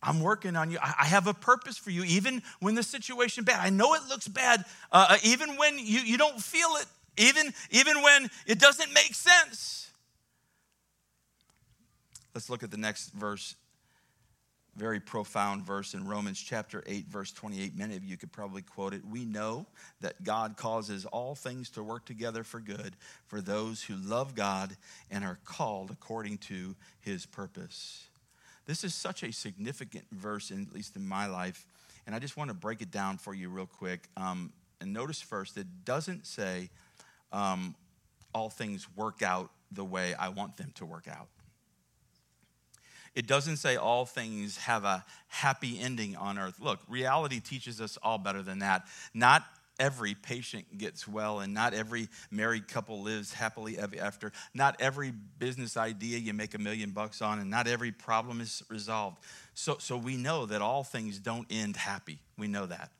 [0.03, 0.79] I'm working on you.
[0.81, 3.59] I have a purpose for you, even when the situation bad.
[3.59, 6.85] I know it looks bad, uh, uh, even when you, you don't feel it,
[7.17, 9.91] even, even when it doesn't make sense.
[12.33, 13.55] Let's look at the next verse.
[14.81, 17.77] Very profound verse in Romans chapter 8, verse 28.
[17.77, 19.05] Many of you could probably quote it.
[19.05, 19.67] We know
[19.99, 22.95] that God causes all things to work together for good
[23.27, 24.75] for those who love God
[25.11, 28.07] and are called according to his purpose.
[28.65, 31.67] This is such a significant verse, in, at least in my life,
[32.07, 34.09] and I just want to break it down for you real quick.
[34.17, 36.71] Um, and notice first, it doesn't say
[37.31, 37.75] um,
[38.33, 41.27] all things work out the way I want them to work out.
[43.13, 46.59] It doesn't say all things have a happy ending on earth.
[46.59, 48.87] Look, reality teaches us all better than that.
[49.13, 49.43] Not
[49.79, 54.31] every patient gets well, and not every married couple lives happily ever after.
[54.53, 58.63] Not every business idea you make a million bucks on, and not every problem is
[58.69, 59.17] resolved.
[59.55, 62.19] So, so we know that all things don't end happy.
[62.37, 62.91] We know that.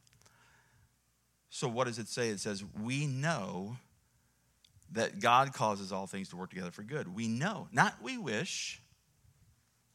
[1.50, 2.30] So, what does it say?
[2.30, 3.78] It says, We know
[4.94, 7.14] that God causes all things to work together for good.
[7.14, 8.81] We know, not we wish.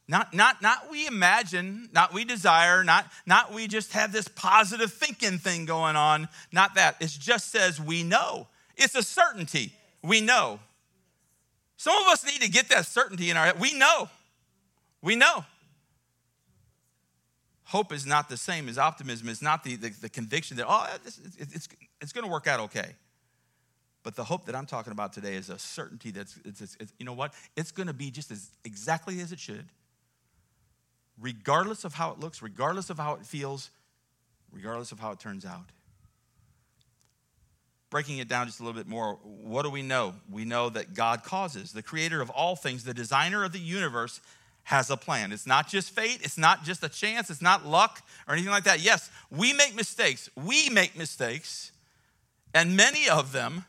[0.09, 4.93] Not, not, not we imagine, not we desire, not, not we just have this positive
[4.93, 6.29] thinking thing going on.
[6.51, 6.95] Not that.
[7.01, 8.47] It just says we know.
[8.77, 9.73] It's a certainty.
[10.01, 10.59] We know.
[11.75, 13.59] Some of us need to get that certainty in our head.
[13.59, 14.09] We know.
[15.01, 15.43] We know.
[17.65, 19.27] Hope is not the same as optimism.
[19.27, 21.67] It's not the, the, the conviction that, oh, it's, it's,
[21.99, 22.95] it's going to work out okay.
[24.03, 27.05] But the hope that I'm talking about today is a certainty that's, it's, it's, you
[27.05, 27.33] know what?
[27.57, 29.65] It's going to be just as exactly as it should
[31.19, 33.69] regardless of how it looks, regardless of how it feels,
[34.51, 35.69] regardless of how it turns out.
[37.89, 40.15] Breaking it down just a little bit more, what do we know?
[40.29, 44.19] We know that God causes, the creator of all things, the designer of the universe,
[44.63, 45.31] has a plan.
[45.31, 48.65] It's not just fate, it's not just a chance, it's not luck or anything like
[48.65, 48.81] that.
[48.81, 50.29] Yes, we make mistakes.
[50.35, 51.71] We make mistakes,
[52.53, 53.63] and many of them,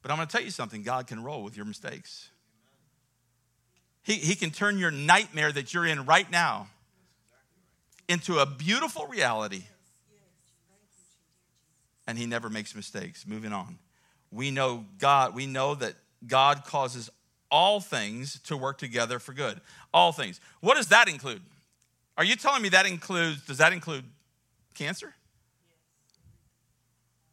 [0.00, 2.30] but I'm going to tell you something God can roll with your mistakes.
[4.04, 6.68] He, he can turn your nightmare that you're in right now
[8.08, 9.64] into a beautiful reality.
[12.06, 13.26] And he never makes mistakes.
[13.26, 13.78] Moving on.
[14.30, 15.94] We know God, we know that
[16.26, 17.08] God causes
[17.50, 19.60] all things to work together for good.
[19.92, 20.38] All things.
[20.60, 21.40] What does that include?
[22.18, 24.04] Are you telling me that includes, does that include
[24.74, 25.14] cancer?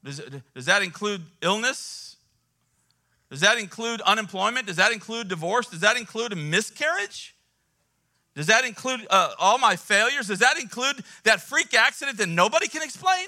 [0.04, 0.22] Does,
[0.56, 2.11] does that include illness?
[3.32, 4.68] Does that include unemployment?
[4.68, 5.68] Does that include divorce?
[5.68, 7.34] Does that include a miscarriage?
[8.36, 10.28] Does that include uh, all my failures?
[10.28, 13.28] Does that include that freak accident that nobody can explain?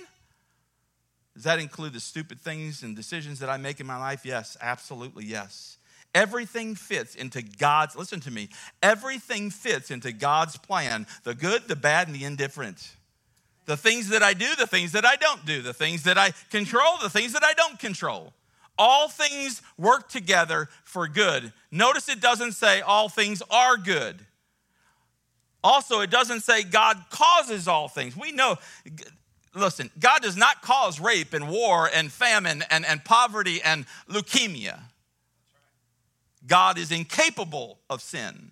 [1.33, 4.25] Does that include the stupid things and decisions that I make in my life?
[4.25, 5.77] Yes, absolutely, yes.
[6.13, 8.49] Everything fits into God's, listen to me,
[8.83, 12.91] everything fits into God's plan the good, the bad, and the indifferent.
[13.65, 16.33] The things that I do, the things that I don't do, the things that I
[16.51, 18.33] control, the things that I don't control.
[18.77, 21.53] All things work together for good.
[21.71, 24.19] Notice it doesn't say all things are good.
[25.63, 28.17] Also, it doesn't say God causes all things.
[28.17, 28.57] We know,
[29.55, 34.79] listen, God does not cause rape and war and famine and, and poverty and leukemia.
[36.45, 38.51] God is incapable of sin.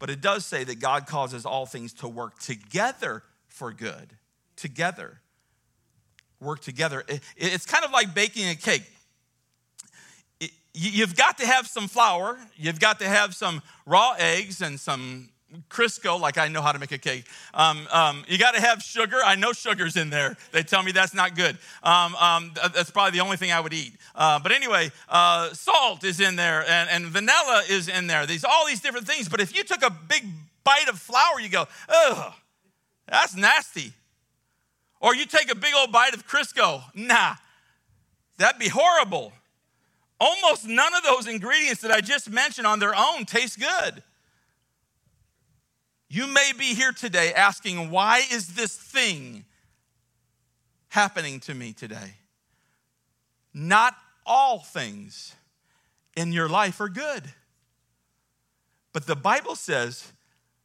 [0.00, 4.10] But it does say that God causes all things to work together for good.
[4.56, 5.20] Together.
[6.40, 7.04] Work together.
[7.36, 8.82] It's kind of like baking a cake
[10.74, 15.30] you've got to have some flour, you've got to have some raw eggs and some
[15.68, 17.26] Crisco, like I know how to make a cake.
[17.52, 19.18] Um, um, you got to have sugar.
[19.24, 20.36] I know sugar's in there.
[20.52, 21.58] They tell me that's not good.
[21.82, 23.92] Um, um that's probably the only thing I would eat.
[24.14, 28.26] Uh, but anyway, uh, salt is in there, and, and vanilla is in there.
[28.26, 29.28] These all these different things.
[29.28, 30.24] But if you took a big
[30.64, 32.32] bite of flour, you go, ugh,
[33.06, 33.92] that's nasty.
[35.00, 37.34] Or you take a big old bite of Crisco, nah,
[38.38, 39.32] that'd be horrible.
[40.20, 44.02] Almost none of those ingredients that I just mentioned on their own taste good.
[46.08, 49.44] You may be here today asking, why is this thing
[50.88, 52.14] happening to me today?
[53.52, 55.34] Not all things
[56.16, 57.24] in your life are good.
[58.92, 60.12] But the Bible says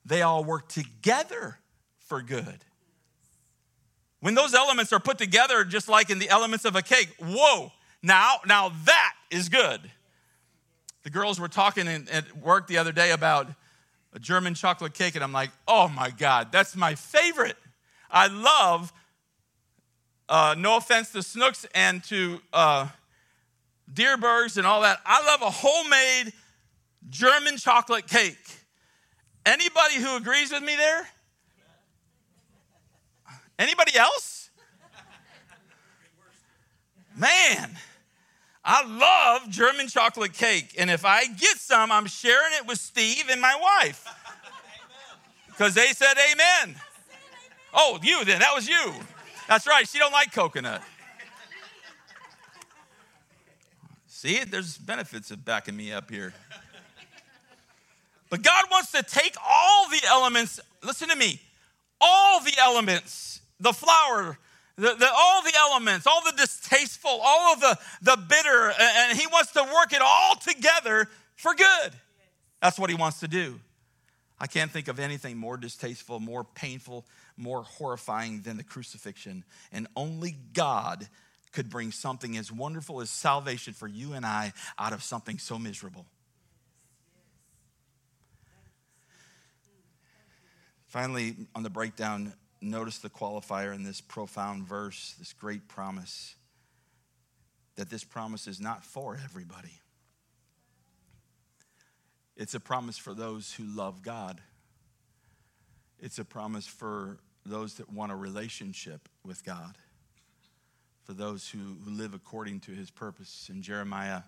[0.06, 1.58] they all work together
[1.98, 2.66] for good.
[4.20, 7.72] When those elements are put together, just like in the elements of a cake, whoa,
[8.04, 9.80] now, now that is good.
[11.04, 13.48] The girls were talking at work the other day about
[14.14, 17.58] a German chocolate cake, and I'm like, oh my God, that's my favorite.
[18.10, 18.92] I love,
[20.28, 22.88] uh, no offense to Schnucks and to uh,
[23.94, 26.34] Dierbergs and all that, I love a homemade
[27.10, 28.38] German chocolate cake.
[29.46, 31.08] Anybody who agrees with me there?
[33.58, 34.50] Anybody else?
[37.16, 37.78] Man,
[38.64, 40.76] I love German chocolate cake.
[40.78, 44.06] And if I get some, I'm sharing it with Steve and my wife.
[45.48, 46.76] Because they said amen.
[47.74, 48.40] Oh, you then.
[48.40, 48.94] That was you.
[49.48, 49.88] That's right.
[49.88, 50.82] She don't like coconut.
[54.08, 56.34] See, there's benefits of backing me up here.
[58.30, 61.42] But God wants to take all the elements, listen to me,
[62.00, 64.38] all the elements, the flour,
[64.80, 69.28] the, the, all the elements, all the distasteful, all of the, the bitter, and He
[69.28, 71.92] wants to work it all together for good.
[72.62, 73.60] That's what He wants to do.
[74.40, 77.06] I can't think of anything more distasteful, more painful,
[77.36, 79.44] more horrifying than the crucifixion.
[79.72, 81.08] And only God
[81.52, 85.60] could bring something as wonderful as salvation for you and I out of something so
[85.60, 86.06] miserable.
[90.88, 96.36] Finally, on the breakdown, notice the qualifier in this profound verse, this great promise,
[97.76, 99.80] that this promise is not for everybody.
[102.36, 104.42] It's a promise for those who love God.
[106.00, 109.78] It's a promise for those that want a relationship with God,
[111.04, 113.50] for those who, who live according to his purpose.
[113.50, 114.22] In Jeremiah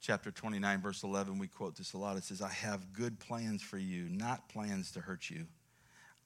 [0.00, 2.16] chapter 29, verse 11, we quote this a lot.
[2.16, 5.46] It says, I have good plans for you, not plans to hurt you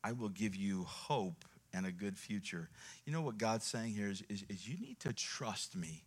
[0.05, 2.69] I will give you hope and a good future.
[3.07, 6.05] You know what God's saying here is, is, is you need to trust me.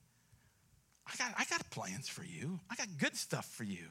[1.07, 3.85] I got, I got plans for you, I got good stuff for you.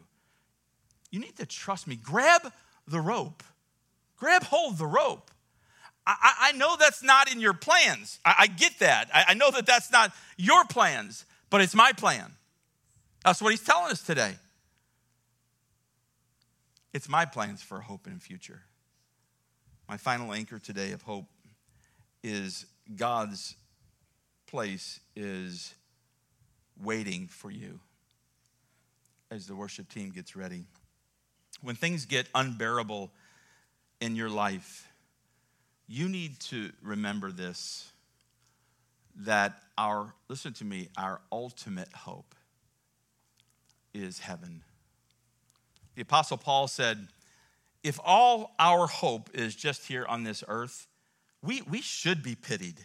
[1.11, 1.97] You need to trust me.
[1.97, 2.53] Grab
[2.89, 3.43] the rope,
[4.17, 5.31] grab hold the rope.
[6.07, 8.19] I, I know that's not in your plans.
[8.27, 9.09] I, I get that.
[9.15, 12.33] I, I know that that's not your plans, but it's my plan.
[13.25, 14.35] That's what he's telling us today.
[16.93, 18.65] It's my plans for hope and future.
[19.89, 21.27] My final anchor today of hope
[22.23, 22.65] is
[22.97, 23.55] God's
[24.47, 25.75] place is
[26.83, 27.81] waiting for you
[29.31, 30.65] as the worship team gets ready.
[31.61, 33.11] When things get unbearable
[34.01, 34.89] in your life,
[35.87, 37.91] you need to remember this
[39.17, 42.35] that our, listen to me, our ultimate hope
[43.93, 44.63] is heaven.
[45.95, 47.07] The Apostle Paul said,
[47.85, 50.89] if all our hope is just here on this earth,
[51.43, 52.81] we, we should be pitied.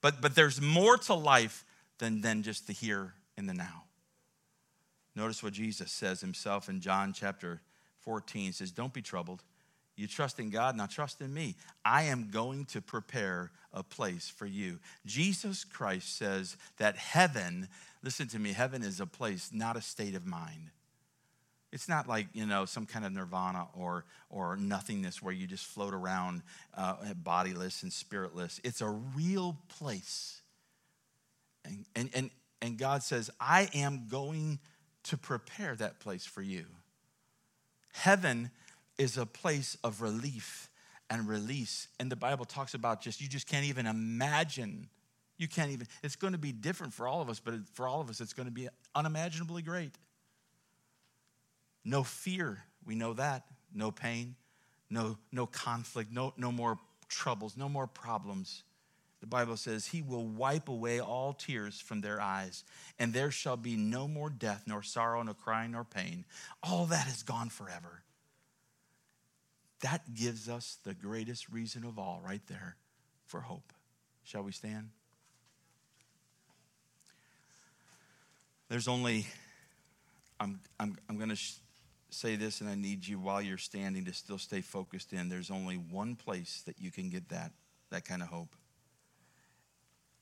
[0.00, 1.64] But, but there's more to life
[1.98, 3.84] than, than just the here and the now.
[5.14, 7.60] Notice what Jesus says himself in John chapter
[8.00, 8.46] 14.
[8.46, 9.42] He says, Don't be troubled.
[9.96, 11.56] You trust in God, now trust in me.
[11.84, 14.78] I am going to prepare a place for you.
[15.04, 17.66] Jesus Christ says that heaven,
[18.04, 20.70] listen to me, heaven is a place, not a state of mind.
[21.70, 25.66] It's not like, you know, some kind of nirvana or, or nothingness where you just
[25.66, 26.42] float around
[26.76, 28.60] uh, bodiless and spiritless.
[28.64, 30.40] It's a real place.
[31.64, 32.30] And, and, and,
[32.62, 34.58] and God says, I am going
[35.04, 36.64] to prepare that place for you.
[37.92, 38.50] Heaven
[38.96, 40.70] is a place of relief
[41.10, 41.88] and release.
[42.00, 44.88] And the Bible talks about just, you just can't even imagine.
[45.36, 48.00] You can't even, it's going to be different for all of us, but for all
[48.00, 49.92] of us, it's going to be unimaginably great.
[51.84, 53.44] No fear, we know that.
[53.74, 54.34] No pain,
[54.90, 58.62] no, no conflict, no, no more troubles, no more problems.
[59.20, 62.64] The Bible says, He will wipe away all tears from their eyes,
[62.98, 66.24] and there shall be no more death, nor sorrow, nor crying, nor pain.
[66.62, 68.02] All that is gone forever.
[69.80, 72.76] That gives us the greatest reason of all, right there,
[73.26, 73.72] for hope.
[74.24, 74.90] Shall we stand?
[78.68, 79.26] There's only,
[80.38, 81.36] I'm, I'm, I'm going to.
[81.36, 81.54] Sh-
[82.10, 85.28] say this, and I need you while you're standing to still stay focused in.
[85.28, 87.52] There's only one place that you can get that,
[87.90, 88.54] that kind of hope,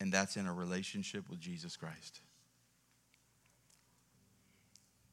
[0.00, 2.20] and that's in a relationship with Jesus Christ.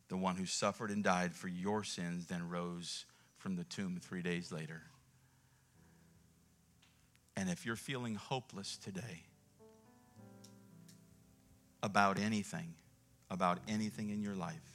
[0.10, 3.06] The one who suffered and died for your sins, then rose
[3.38, 4.82] from the tomb three days later.
[7.36, 9.24] And if you're feeling hopeless today
[11.82, 12.76] about anything,
[13.32, 14.73] about anything in your life,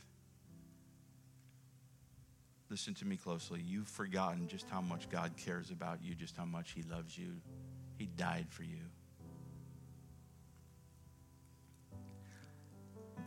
[2.71, 3.61] listen to me closely.
[3.61, 7.41] You've forgotten just how much God cares about you, just how much He loves you.
[7.97, 8.79] He died for you.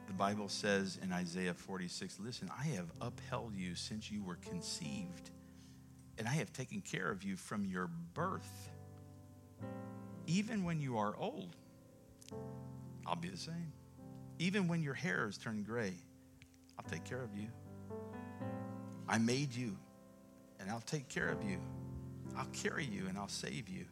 [0.08, 5.32] The Bible says in Isaiah 46 Listen, I have upheld you since you were conceived,
[6.18, 8.70] and I have taken care of you from your birth.
[10.28, 11.56] Even when you are old,
[13.06, 13.72] I'll be the same.
[14.38, 15.94] Even when your hair has turned gray,
[16.78, 17.48] I'll take care of you.
[19.12, 19.78] I made you,
[20.58, 21.60] and I'll take care of you.
[22.38, 23.84] I'll carry you and I'll save you.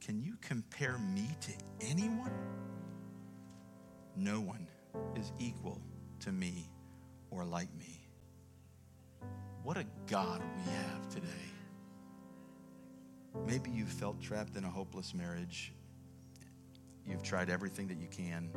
[0.00, 2.30] Can you compare me to anyone?
[4.16, 4.68] No one
[5.16, 5.80] is equal
[6.20, 6.70] to me
[7.32, 8.06] or like me.
[9.64, 11.26] What a God we have today.
[13.44, 15.72] Maybe you've felt trapped in a hopeless marriage.
[17.04, 18.48] You've tried everything that you can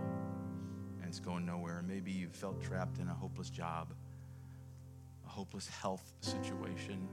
[1.01, 1.83] and it's going nowhere.
[1.87, 3.93] Maybe you've felt trapped in a hopeless job,
[5.37, 7.07] hopeless health situation,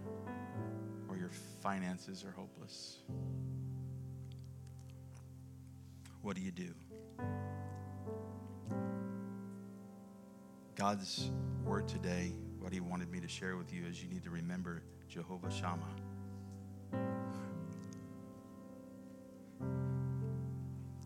[1.11, 1.29] or your
[1.61, 3.01] finances are hopeless.
[6.23, 6.71] What do you do?
[10.75, 11.31] God's
[11.67, 14.83] word today, what He wanted me to share with you is you need to remember
[15.07, 15.85] Jehovah Shammah.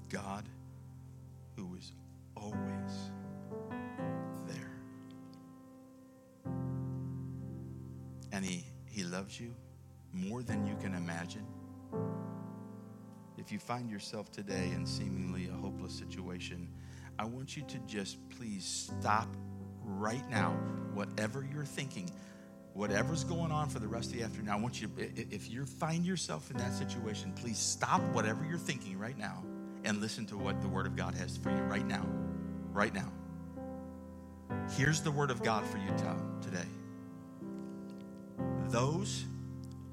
[0.09, 0.45] God
[1.57, 1.91] who is
[2.37, 2.78] always
[8.39, 9.53] And He, he loves you
[10.13, 11.45] more than you can imagine.
[13.37, 16.69] If you find yourself today in seemingly a hopeless situation,
[17.19, 19.27] I want you to just please stop
[19.83, 20.53] right now,
[20.95, 22.13] whatever you're thinking,
[22.75, 24.51] whatever's going on for the rest of the afternoon.
[24.51, 29.01] I want you, if you find yourself in that situation, please stop whatever you're thinking
[29.01, 29.43] right now
[29.83, 32.07] and listen to what the Word of God has for you right now.
[32.73, 33.11] Right now.
[34.77, 35.91] Here's the Word of God for you
[36.41, 36.69] today.
[38.71, 39.25] Those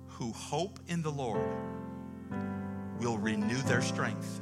[0.08, 1.48] who hope in the Lord
[3.00, 4.42] will renew their strength.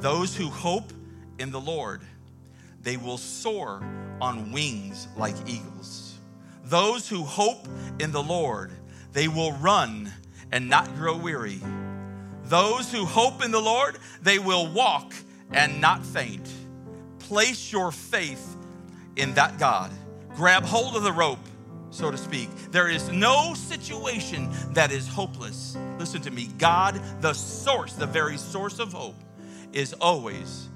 [0.00, 0.92] Those who hope
[1.38, 2.02] in the Lord,
[2.82, 3.82] they will soar
[4.20, 6.18] on wings like eagles.
[6.64, 8.72] Those who hope in the Lord,
[9.12, 10.12] they will run
[10.52, 11.60] and not grow weary.
[12.44, 15.12] Those who hope in the Lord, they will walk
[15.52, 16.48] and not faint.
[17.20, 18.56] Place your faith
[19.16, 19.92] in that God.
[20.34, 21.38] Grab hold of the rope,
[21.90, 22.48] so to speak.
[22.70, 25.76] There is no situation that is hopeless.
[25.98, 26.48] Listen to me.
[26.58, 29.16] God, the source, the very source of hope,
[29.72, 30.68] is always